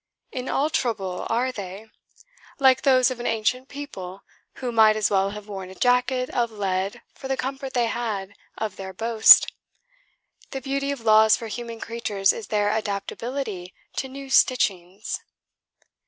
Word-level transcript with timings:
"Inalterable, 0.31 1.27
are 1.29 1.51
they? 1.51 1.91
like 2.57 2.81
those 2.81 3.11
of 3.11 3.19
an 3.19 3.27
ancient 3.27 3.67
people, 3.69 4.23
who 4.53 4.71
might 4.71 4.95
as 4.95 5.11
well 5.11 5.29
have 5.29 5.47
worn 5.47 5.69
a 5.69 5.75
jacket 5.75 6.27
of 6.31 6.49
lead 6.49 7.03
for 7.13 7.27
the 7.27 7.37
comfort 7.37 7.73
they 7.75 7.85
had 7.85 8.33
of 8.57 8.77
their 8.77 8.93
boast. 8.93 9.51
The 10.49 10.59
beauty 10.59 10.89
of 10.89 11.01
laws 11.01 11.37
for 11.37 11.49
human 11.49 11.79
creatures 11.79 12.33
is 12.33 12.47
their 12.47 12.71
adaptability 12.75 13.75
to 13.97 14.07
new 14.09 14.31
stitchings." 14.31 15.19